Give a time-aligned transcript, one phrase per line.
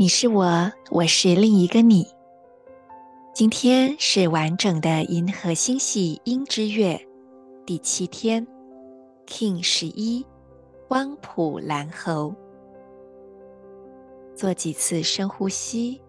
[0.00, 2.06] 你是我，我是另一个你。
[3.34, 6.98] 今天是完整的银河星系鹰之月
[7.66, 8.46] 第七天
[9.26, 10.24] ，King 十一。
[10.88, 12.34] 光谱蓝猴，
[14.34, 16.00] 做几次深呼吸，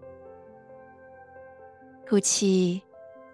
[2.06, 2.82] 吐气，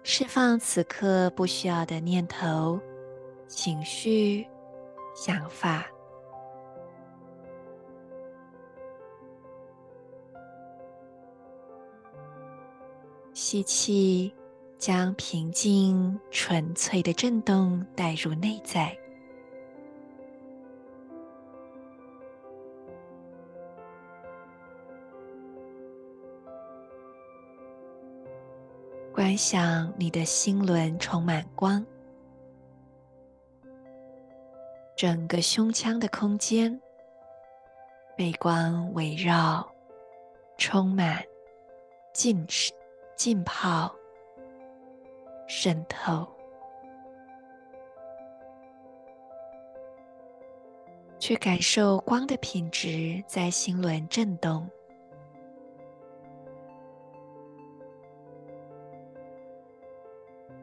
[0.03, 2.77] 释放此刻不需要的念头、
[3.47, 4.45] 情绪、
[5.15, 5.85] 想法。
[13.41, 14.33] 吸气，
[14.77, 18.93] 将平静、纯粹的震动带入内在。
[29.13, 31.83] 观想你的心轮充满光，
[34.97, 36.77] 整个胸腔的空间
[38.17, 39.65] 被光围绕、
[40.57, 41.23] 充满、
[42.13, 42.73] 浸湿、
[43.19, 43.93] 浸泡、
[45.45, 46.25] 渗透，
[51.19, 54.65] 去感受光的品质在心轮震动。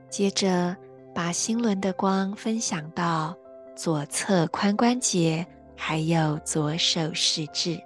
[0.08, 0.74] 接着，
[1.14, 3.36] 把心轮的光分享到
[3.74, 5.46] 左侧髋关节，
[5.76, 7.78] 还有左手食指。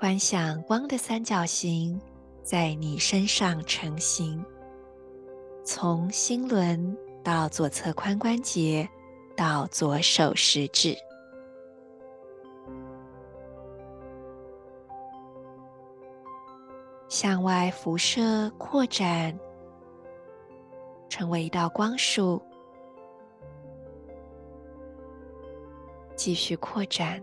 [0.00, 2.00] 观想光的三角形
[2.42, 4.42] 在你身上成型，
[5.62, 8.88] 从心轮到左侧髋关节，
[9.36, 10.96] 到左手食指。
[17.10, 19.38] 向外辐射扩展，
[21.10, 22.40] 成为一道光束，
[26.16, 27.22] 继续扩展，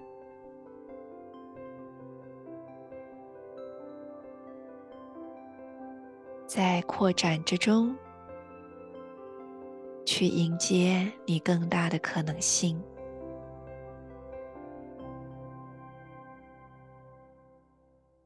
[6.47, 7.95] 在扩展之中，
[10.05, 12.81] 去迎接你更大的可能性。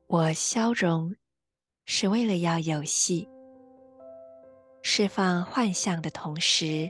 [0.07, 1.13] 我消融。
[1.85, 3.27] 是为了要游戏，
[4.81, 6.87] 释放幻象的同时，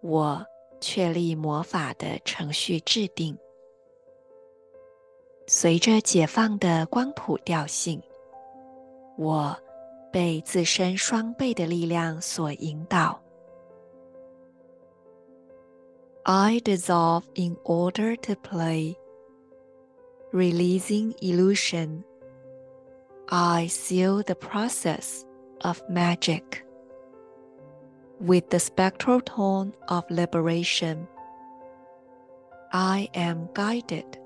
[0.00, 0.42] 我
[0.80, 3.36] 确立魔法的程序制定。
[5.46, 8.00] 随着解放的光谱调性，
[9.18, 9.54] 我
[10.15, 13.21] 被自身双倍的力量所引导。
[16.23, 18.95] I dissolve in order to play,
[20.31, 22.03] releasing illusion.
[23.27, 25.25] I seal the process
[25.61, 26.63] of magic
[28.19, 31.07] with the spectral tone of liberation.
[32.71, 34.19] I am guided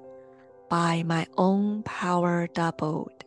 [0.70, 3.24] by my own power doubled.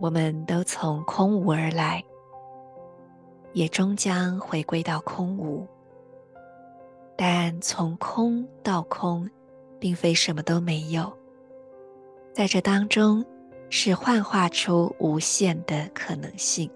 [0.00, 2.02] 我们都从空无而来，
[3.52, 5.66] 也终将回归到空无。
[7.16, 9.28] 但从空到空，
[9.80, 11.12] 并非什么都没有，
[12.32, 13.24] 在这当中
[13.70, 16.70] 是幻化出无限的可能性。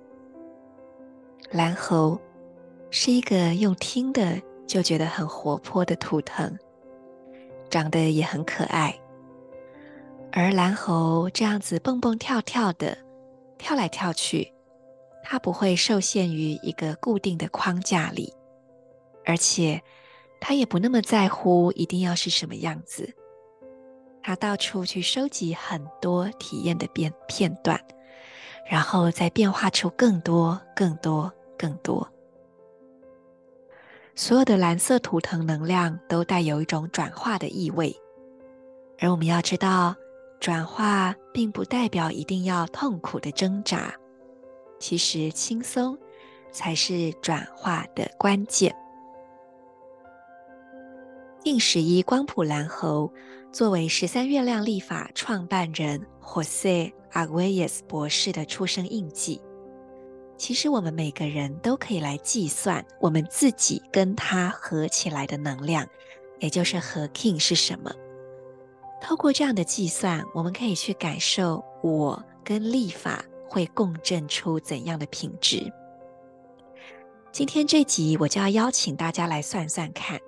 [1.50, 2.20] 蓝猴
[2.90, 6.58] 是一个用听的就觉得很活泼的图腾，
[7.70, 8.98] 长得也很可爱。
[10.32, 12.98] 而蓝猴这样子蹦蹦跳跳的。
[13.62, 14.52] 跳来跳去，
[15.22, 18.34] 它不会受限于一个固定的框架里，
[19.24, 19.80] 而且
[20.40, 23.14] 它也不那么在乎一定要是什么样子。
[24.20, 27.80] 它到处去收集很多体验的片片段，
[28.68, 32.08] 然后再变化出更多、更多、更多。
[34.16, 37.96] 所有的蓝色图腾能量都带有一种转化的意味，
[38.98, 39.94] 而我们要知道，
[40.42, 43.94] 转化并不代表一定要痛苦的挣扎，
[44.80, 45.96] 其实轻松
[46.50, 48.74] 才是转化的关键。
[51.44, 53.08] 第十一光谱蓝猴
[53.52, 59.40] 作为十三月亮历法创办人 Jose arquez 博士的出生印记，
[60.36, 65.86] 其实我们每个人都可以来计算我们自己跟它合起来的能量，
[66.40, 67.92] 也就是合 King 是什么。
[69.02, 75.70] 透过这样的计算，我们可以去感受我跟历法会共振出怎样的品质。
[77.32, 80.20] 今天这集我就要邀请大家来算算看，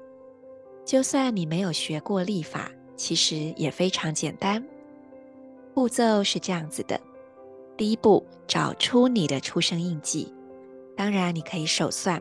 [0.85, 4.62] 就算你没有学过历法，其实也非常简单。
[5.73, 7.00] 步骤是这样子的：
[7.76, 10.35] 第一步，找出你的出生印记，
[10.97, 12.21] 当然你可以手算。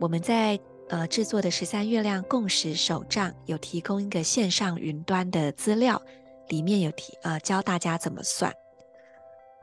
[0.00, 6.00] 我们在呃，制作的十三月亮共识手账有提供一个线上云端的资料，
[6.48, 8.52] 里面有提呃教大家怎么算。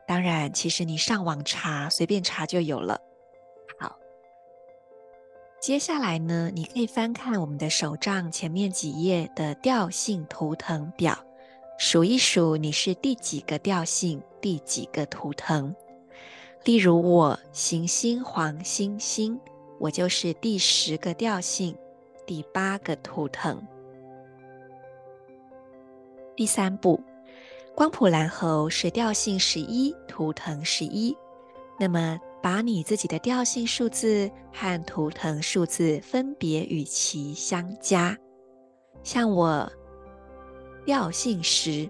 [0.06, 3.00] 当然，其实你上网查，随便查就有了。
[3.80, 3.98] 好，
[5.62, 11.18] 接下来呢，你可以翻看我们的手账前面几页的调性图腾表，
[11.80, 15.74] 数一数你是第几个调性，第几个图腾。
[16.66, 19.40] 例如我行星黄星星。
[19.80, 21.76] 我就是第十个调性，
[22.26, 23.62] 第八个图腾。
[26.36, 27.00] 第三步，
[27.76, 31.16] 光谱蓝猴是调性十一，图腾十一。
[31.80, 38.18] 那么，把你自己的调性数字和图腾数字分别与其相加。
[39.04, 39.70] 像我
[40.86, 41.90] 调性十，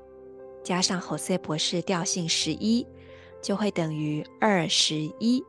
[0.63, 2.88] 加上 Jose 博士调性十一，
[3.41, 5.44] 就会等于二十一。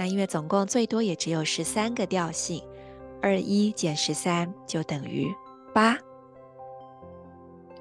[0.00, 2.64] 那因为总共最多也只有十三个调性，
[3.20, 5.30] 二一减十三就等于
[5.74, 5.94] 八。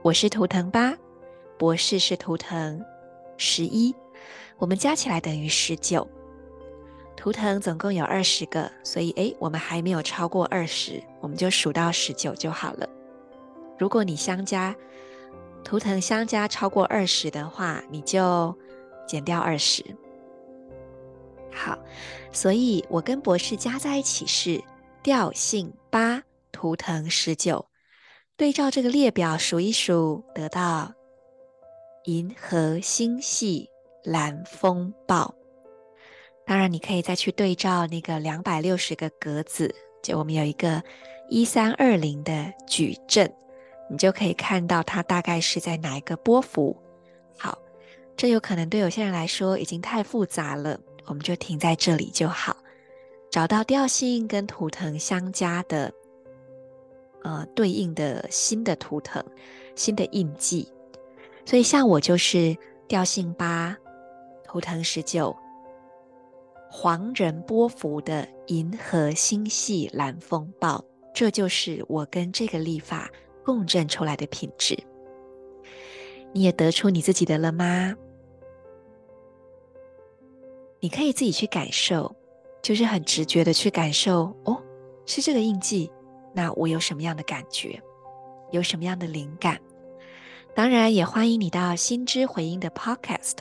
[0.02, 0.94] 我是图腾八，
[1.58, 2.84] 博士是图腾
[3.38, 3.96] 十一，
[4.58, 6.06] 我们加起来等于十九。
[7.16, 12.90] 图腾总共有二十个，所以诶，我们还没有超过二十，我们就数到十九就好了。
[13.78, 14.76] 如果你相加
[15.64, 18.54] 图腾相加超过二十的话，你就
[19.08, 19.82] 减掉二十。
[21.62, 21.78] 好，
[22.32, 24.64] 所以我跟博士加在一起是
[25.04, 26.24] 调性八，
[26.54, 27.66] 图腾十九。
[28.38, 30.94] 对照这个列表数一数，得到
[32.06, 33.70] 银河星系
[34.06, 35.36] 蓝风暴。
[36.46, 40.82] 当然，你可以再去对照那个两百六十个格子，就我们有一个
[41.30, 43.30] 一三二零的矩阵，
[43.92, 46.74] 你就可以看到它大概是在哪一个波幅。
[47.38, 47.58] 好，
[48.16, 50.80] 这有可能对有些人来说已经太复杂了。
[51.10, 52.56] 我们就停在这里就好，
[53.32, 55.92] 找到调性跟图腾相加的，
[57.24, 59.24] 呃，对应的新的图腾、
[59.76, 60.72] 新的印记。
[61.46, 62.56] 所以，像我就是
[62.88, 63.76] 调性八，
[64.44, 65.36] 图腾十九，
[66.70, 73.10] 黄人波符的银河星系蓝风暴，这就是我跟这个历法
[73.44, 74.78] 共振出来的品质。
[76.34, 77.96] 你也得出你自己的了吗？
[80.80, 82.16] 你可以自己去感受，
[82.62, 84.62] 就是很直觉的去感受哦，
[85.06, 85.92] 是这个印记，
[86.34, 87.82] 那我有什么样的感觉，
[88.52, 89.60] 有什么样的灵感？
[90.56, 93.36] 当然，也欢迎你到心之回音的 Podcast。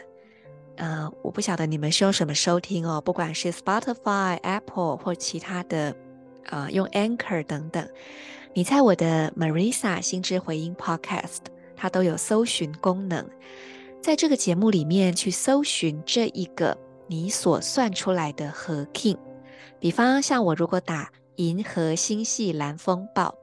[0.76, 5.94] 呃，我不晓得你们是用什么收听哦，不管是 Spotify、Apple 或其他的，
[6.46, 7.88] 呃，用 Anchor 等等，
[8.52, 11.38] 你在我的 Marisa 心之回音 Podcast，
[11.76, 13.24] 它都有搜寻功能，
[14.02, 16.76] 在这个节目里面去搜寻这一个。
[17.08, 19.18] 你所算出来的合 King，
[19.80, 23.34] 比方像我如果打银河星系蓝风暴，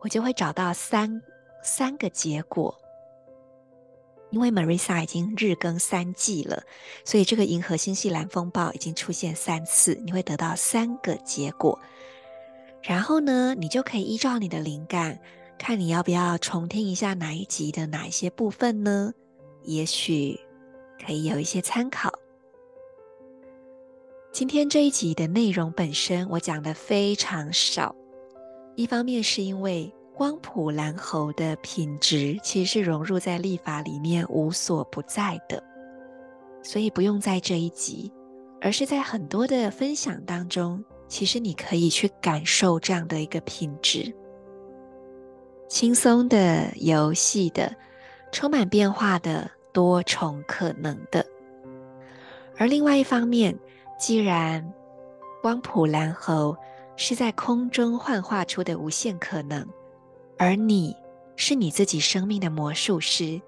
[0.00, 1.22] 我就会找到三
[1.62, 2.76] 三个结果。
[4.30, 6.64] 因为 Marissa 已经日更三季了，
[7.04, 11.78] 所以这个银河星系蓝风暴已经出现三次，你会得到三个结果。
[12.82, 15.20] 然后呢，你就可以依照你的灵感，
[15.56, 19.12] 看你要不要重听一下哪一集的哪一些部分呢？
[19.62, 20.40] 也许
[21.06, 22.12] 可以有一些参考。
[24.34, 27.94] 今天这一集的内容本身，我讲的非常少。
[28.74, 35.62] 一方面是因为光谱蓝猴的品质其实是融入在历法里面无所不在的，
[36.64, 38.12] 所以不用在这一集，
[38.60, 44.12] 而是在很多的分享当中，其实你可以去感受这样的一个品质，
[45.68, 47.72] 轻松的、游戏的、
[48.32, 51.24] 充满变化的、多重可能的。
[52.56, 53.56] 而另外一方面，
[53.98, 54.72] 既然
[55.42, 56.56] 光谱蓝猴
[56.96, 59.66] 是在空中幻化出的无限可能，
[60.38, 60.94] 而你
[61.36, 63.40] 是你自己生命的魔术师，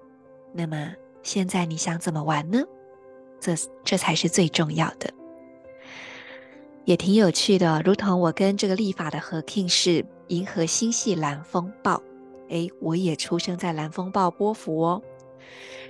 [0.53, 2.63] 那么现在你想怎么玩呢？
[3.39, 5.13] 这这才是最重要的，
[6.85, 7.81] 也挺有趣的。
[7.85, 12.01] 如同我跟这个立法的合 kin 是银河星系蓝风暴，
[12.49, 15.01] 诶，我也出生在蓝风暴波符哦。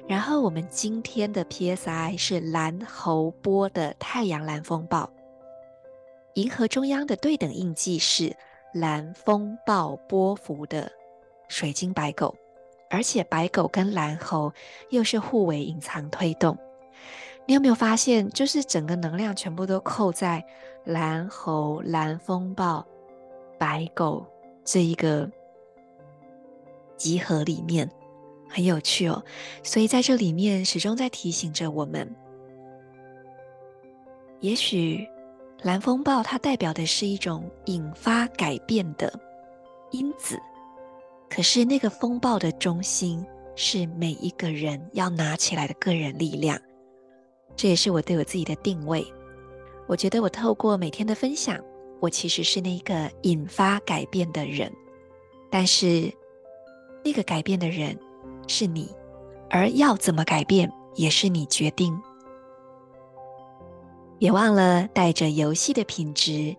[0.08, 5.10] 然后我们今天的 PSI 是蓝猴波的太阳蓝风暴，
[6.36, 8.34] 银河中央的对等印记是
[8.74, 10.90] 蓝风暴波幅的
[11.50, 12.34] 水晶白狗，
[12.90, 14.52] 而且白狗跟蓝猴
[14.90, 16.58] 又是互为隐藏推动。
[17.46, 20.44] 你有没有发现，就是整个能量全部都扣在
[20.86, 22.86] 蓝猴、蓝风暴、
[23.58, 24.26] 白狗
[24.64, 25.30] 这一个
[26.96, 27.90] 集合里面，
[28.50, 29.24] 很有趣哦。
[29.64, 32.10] 所以在这里面始终在提醒着我们，
[34.40, 35.08] 也许
[35.64, 39.12] 蓝风暴它代表的是一种引发改变的
[39.92, 40.40] 因子，
[41.30, 43.26] 可是那个风暴的中心
[43.56, 46.60] 是每一个人要拿起来的个人力量。
[47.56, 49.06] 这也是我对我自己的定位。
[49.88, 51.60] 我觉得我透过每天的分享，
[52.00, 54.72] 我其实是那个引发改变的人。
[55.50, 56.12] 但是，
[57.04, 57.98] 那个改变的人
[58.48, 58.90] 是你，
[59.50, 61.98] 而要怎么改变也是你决定。
[64.18, 66.56] 别忘了带着游戏的品质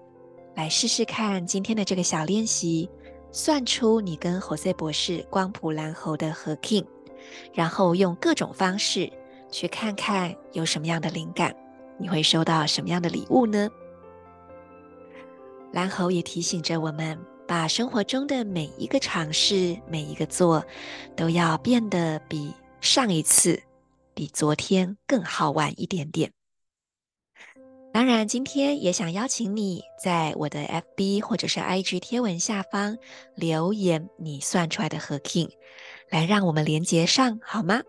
[0.54, 2.88] 来试试看今天的这个小练习，
[3.33, 6.87] 算出你跟 Jose 博士光谱蓝猴的合 king，
[7.52, 9.11] 然后用各种方式。
[9.50, 11.57] 去看看有什么样的灵感，
[11.99, 13.66] 你会收到什么样的礼物呢？
[15.73, 17.18] 蓝猴也提醒着我们，
[17.49, 20.62] 把生活中的每一个尝试、每一个做，
[21.17, 22.52] 都要变得比
[22.83, 23.61] 上一次、
[24.12, 26.31] 比昨天更好玩一点点。
[27.90, 30.61] 当然，今天也想邀请你在我的
[30.95, 32.99] FB 或者是 IG 贴文下方
[33.35, 35.49] 留言你算出来的合 kin，
[36.11, 37.81] 来让我们连接上，好吗？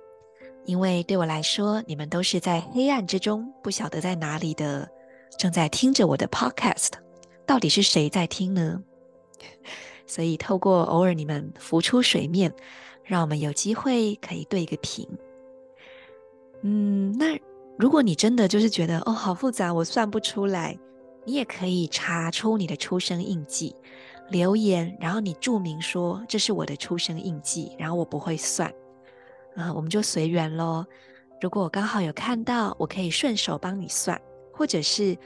[0.66, 4.90] 因为对我来说，你们都是在黑暗之中，不晓得在哪里的，
[5.38, 6.92] 正在听着我的 podcast，
[7.46, 8.82] 到底是谁在听呢？
[10.06, 12.54] 所以透过偶尔你们浮出水面，
[13.04, 15.08] 让我们有机会可以对个频。
[16.62, 17.40] 嗯，那
[17.78, 20.78] 如果你真的就是觉得哦，好复杂，我算不出来，
[21.26, 23.76] 你也可以查出你的出生印记，
[24.30, 28.70] 留言，然后你注明说，这是我的出生印记，然后我不会算。
[29.56, 30.86] 啊、我们就随缘喽。
[31.42, 34.20] 如果我刚好有看到，我可以顺手帮你算，
[34.54, 35.18] 或者是，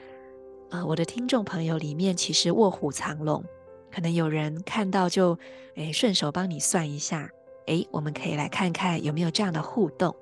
[0.69, 3.43] 呃，我的听众朋友里面其实卧虎藏龙，
[3.93, 5.37] 可能有人看到就，
[5.75, 7.29] 哎，顺手帮你算一下。
[7.67, 10.15] 哎，我们可以来看看有没有这样的互动。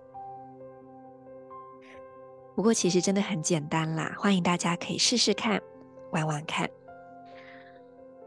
[2.53, 5.61] 不过其实真的很简单啦，欢迎大家可以试试看，
[6.11, 6.69] 玩玩看。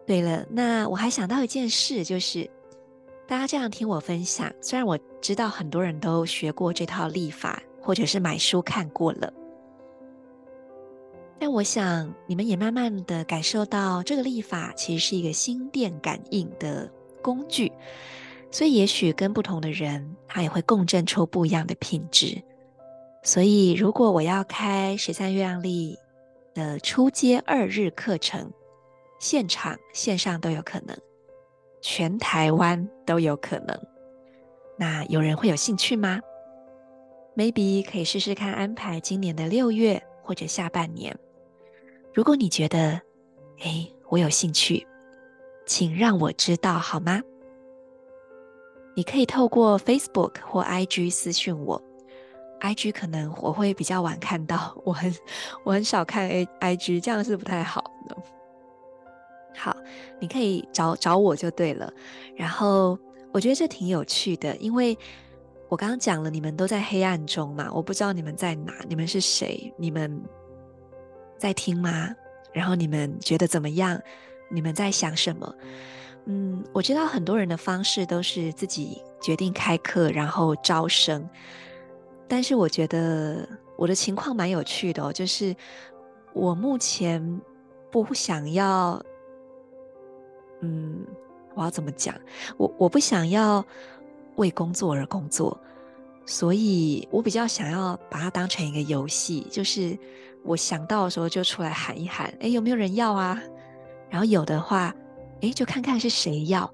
[0.06, 2.50] 对了，那我还想到一件事，就是。
[3.26, 9.32] 大家这样听我分享，虽然我知道很多人都学过这套历法，或者是买书看过了，
[11.38, 17.70] 但我想你们也慢慢的感受到，这个历法其实是一个心电感应的工具，
[18.50, 22.42] 所以也许跟不同的人，他也会共振出不一样的品质。
[23.22, 25.98] 所以，如果我要开十三月亮历
[26.54, 28.52] 的初阶二日课程，
[29.18, 30.96] 现场线上都有可能。
[31.80, 33.78] 全台湾都有可能，
[34.78, 36.20] 那有人会有兴趣吗
[37.36, 41.14] ？Maybe 可以试试看安排今年的六月或者下半年。
[42.14, 43.00] 如果你觉得，
[43.60, 44.86] 哎，我有兴趣，
[45.66, 47.20] 请让我知道好吗？
[48.96, 51.82] 你可以透过 Facebook 或 IG 私讯我
[52.60, 55.12] ，IG 可能我会比较晚看到，我很
[55.64, 58.16] 我很少看 A IG，这样是不太好的。
[59.56, 59.76] 好，
[60.20, 61.92] 你可以找找我就对了。
[62.36, 62.98] 然后
[63.32, 64.96] 我觉得这挺有趣的，因为
[65.68, 69.72] 我刚刚讲了，你们都在黑暗中嘛，我不知道你们在哪，你们是谁？
[69.76, 70.22] 你们
[71.38, 72.14] 在听吗？
[72.52, 74.00] 然后你们觉得怎么样？
[74.50, 75.54] 你们在想什么？
[76.26, 81.28] 嗯，我知道很多人的方式都是自己决定开课，然后招生。
[82.28, 85.54] 但是我觉得我的情况蛮有趣的哦，就是
[86.32, 87.40] 我目前
[87.90, 89.02] 不想要。
[90.60, 91.04] 嗯，
[91.54, 92.14] 我要怎么讲？
[92.56, 93.62] 我我不想要
[94.36, 95.58] 为工作而工作，
[96.26, 99.98] 所以我比较想要把它当成一个游戏，就是
[100.44, 103.40] 我想到的时候就出来喊一喊，哎，有没有人要啊？
[104.10, 104.94] 然后有的话，
[105.40, 106.72] 哎，就看看是谁要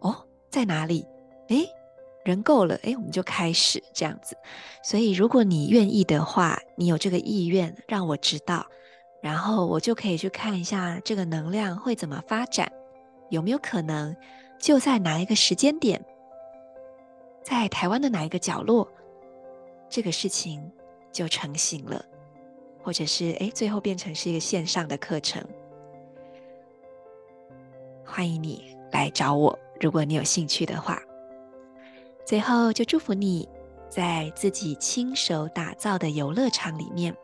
[0.00, 0.14] 哦，
[0.50, 1.06] 在哪里？
[1.48, 1.64] 哎，
[2.24, 4.36] 人够了，哎，我们就开始这样子。
[4.82, 8.66] 所以如果你愿意的话，你有这个意愿，让我知道，
[9.22, 12.70] 然后我就可以去看一下这个能量会怎么发展。
[13.30, 14.14] 有没有可能
[14.58, 16.04] 就在哪一个时间点，
[17.42, 18.88] 在台湾的哪一个角落，
[19.88, 20.70] 这个事情
[21.10, 22.04] 就成型了，
[22.82, 25.42] 或者是诶，最后变成是一个线上的课程。
[28.04, 31.00] 欢迎你来找我，如果你有兴趣的话。
[32.24, 33.48] 最后就祝福你
[33.88, 37.14] 在自己亲手打造的游乐场里面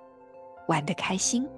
[0.67, 1.49] 玩得开心。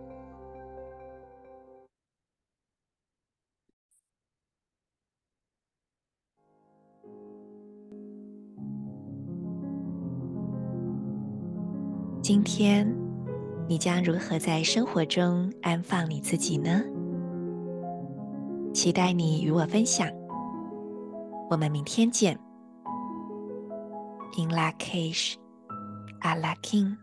[12.32, 12.86] 今天
[13.68, 16.80] 你将如何在生活中安放你自己呢？
[18.72, 20.08] 期待你与我分享。
[21.50, 22.38] 我们明天见。
[24.38, 25.34] In Lak'ech,
[26.20, 26.96] Ala K'in